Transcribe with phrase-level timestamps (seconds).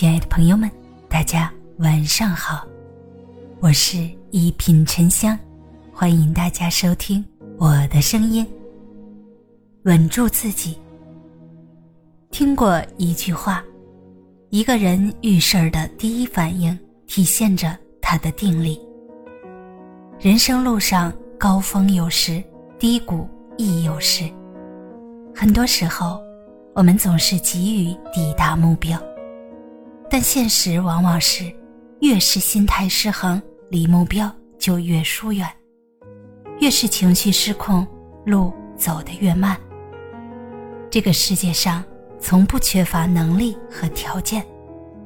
[0.00, 0.70] 亲爱的朋友们，
[1.10, 2.66] 大家晚上好，
[3.60, 3.98] 我是
[4.30, 5.38] 一品沉香，
[5.92, 7.22] 欢迎大家收听
[7.58, 8.46] 我的声音。
[9.82, 10.78] 稳住自己。
[12.30, 13.62] 听过一句话，
[14.48, 18.80] 一个人遇事儿的第一反应，体现着他的定力。
[20.18, 22.42] 人生路上，高峰有时，
[22.78, 23.28] 低谷
[23.58, 24.24] 亦有时。
[25.34, 26.18] 很多时候，
[26.74, 28.98] 我们总是急于抵达目标，
[30.12, 31.44] 但现实往往是，
[32.00, 34.28] 越是心态失衡，离目标
[34.58, 35.46] 就越疏远；
[36.58, 37.86] 越是情绪失控，
[38.26, 39.56] 路走得越慢。
[40.90, 41.84] 这个世界上
[42.18, 44.44] 从不缺乏能力和条件，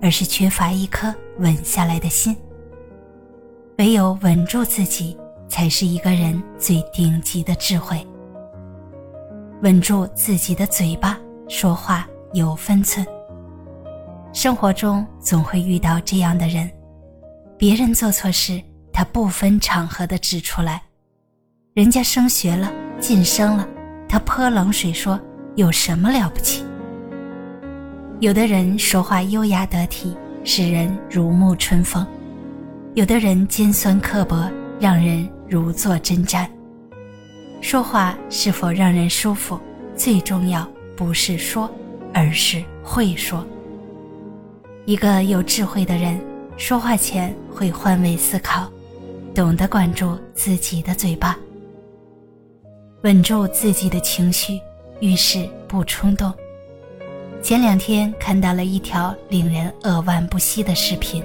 [0.00, 2.34] 而是缺乏一颗稳下来的心。
[3.76, 5.14] 唯有稳住自己，
[5.46, 7.98] 才是一个人最顶级的智慧。
[9.60, 13.06] 稳住自己的嘴巴，说话有分寸。
[14.36, 16.70] 生活中总会遇到这样的人，
[17.56, 18.60] 别人做错事，
[18.92, 20.78] 他不分场合的指出来；
[21.72, 22.70] 人家升学了、
[23.00, 23.66] 晋升了，
[24.06, 25.18] 他泼冷水说。
[25.54, 26.62] 有什么了不起？
[28.20, 32.04] 有的人说话优雅得体，使人如沐春风；
[32.92, 36.46] 有的人尖酸刻薄，让人如坐针毡。
[37.62, 39.58] 说话是否让人舒服，
[39.96, 41.70] 最重要不是说，
[42.12, 43.42] 而是会说。
[44.86, 46.16] 一个有智慧的人，
[46.56, 48.70] 说话前会换位思考，
[49.34, 51.36] 懂得管住自己的嘴巴，
[53.02, 54.60] 稳住自己的情绪。
[55.00, 56.32] 遇事不冲动。
[57.42, 61.22] 前两天看到了一条令人扼腕不息的视频，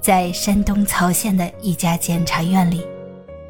[0.00, 2.82] 在山东曹县的一家检察院里，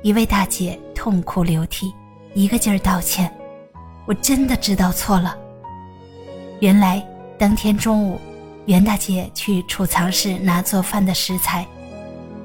[0.01, 1.93] 一位大姐痛哭流涕，
[2.35, 3.33] 一个劲儿道歉
[4.09, 5.37] ：“我真的知道错了。”
[6.59, 7.01] 原来
[7.39, 8.19] 当天中午，
[8.67, 11.67] 袁大姐去储藏室拿做饭的食材，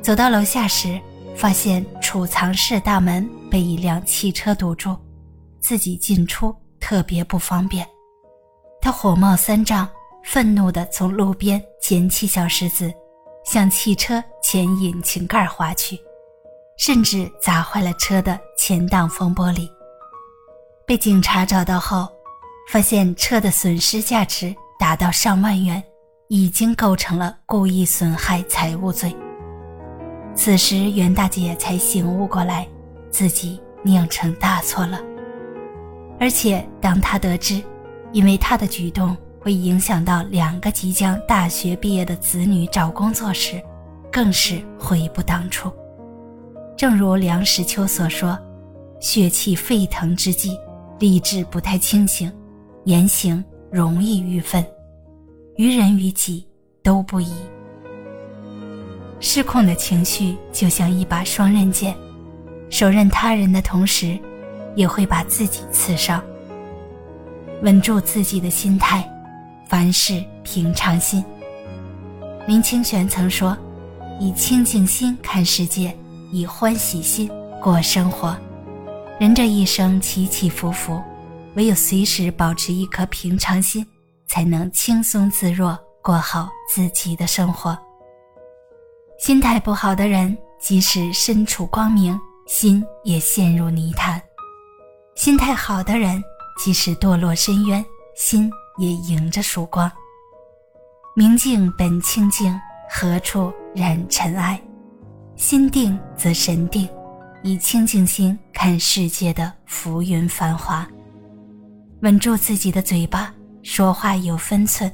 [0.02, 1.00] 走到楼下时，
[1.36, 4.98] 发现储藏室大门被一辆汽车堵住，
[5.60, 6.56] 自己进出。
[6.80, 7.86] 特别不方便，
[8.80, 9.90] 他火冒三丈，
[10.24, 12.94] 愤怒地从路边捡起小石子，
[13.44, 16.00] 向汽车前引擎盖划去，
[16.78, 19.68] 甚至砸坏了车的前挡风玻璃。
[20.86, 22.08] 被警察找到后，
[22.70, 25.84] 发现车的损失价值达到上万元，
[26.30, 29.16] 已经构成了故意损害财物罪。
[30.36, 32.68] 此时袁大姐才醒悟过来，
[33.10, 35.00] 自己酿成大错了。
[36.20, 37.62] 而且，当她得知，
[38.12, 43.62] 因为他的举动会影响到两个即将大学毕业的子女找工作时，
[44.12, 45.72] 更是悔不当初。
[46.76, 48.38] 正如梁实秋所说
[49.00, 50.58] ：“血气沸腾之际，
[51.00, 52.32] 理智不太清醒，
[52.86, 54.64] 言行容易郁愤，
[55.58, 56.46] 于人于己
[56.82, 57.34] 都不宜。
[59.20, 61.96] 失控的情绪就像一把双刃剑，
[62.70, 64.18] 手刃他人的同时。”
[64.78, 66.24] 也会把自己刺伤。
[67.64, 69.04] 稳住自己的心态，
[69.68, 71.26] 凡事平常心。
[72.46, 73.58] 林清玄曾说
[74.22, 75.98] ：“以清净心看世界，
[76.32, 77.28] 以欢喜心
[77.60, 78.38] 过生活。”
[79.20, 81.02] 人这一生起起伏伏，
[81.56, 83.84] 唯有随时保持一颗平常心，
[84.28, 87.78] 才能轻松自若过好自己的生活。
[89.20, 94.22] 心态不好的人，即使身处光明，心也陷入泥潭。
[95.16, 96.24] 心态好的人，
[96.58, 97.84] 即使堕落深渊，
[98.16, 99.92] 心也迎着曙光。
[101.16, 102.56] 明镜本清净，
[102.88, 104.62] 何处染尘埃？
[105.36, 106.88] 心定则神定，
[107.44, 110.88] 以清净心看世界的浮云繁华。
[112.02, 113.27] 稳住自己的嘴巴，
[113.64, 114.90] 说话有分寸；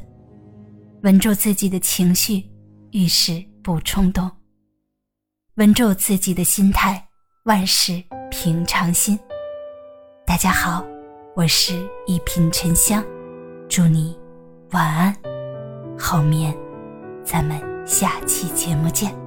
[1.04, 2.44] 稳住自己的情绪，
[2.92, 4.30] 遇事不冲动；
[5.56, 7.08] 稳住自己的心态，
[7.46, 9.18] 万事平常心。
[10.26, 10.84] 大家好，
[11.36, 13.04] 我是一品沉香，
[13.70, 14.18] 祝你
[14.72, 15.16] 晚安，
[15.98, 16.56] 好眠，
[17.24, 19.23] 咱们下期节目见。